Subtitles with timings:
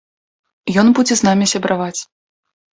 [0.83, 1.97] Ён будзе з намі сябраваць.